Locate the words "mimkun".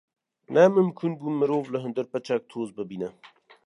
0.75-1.13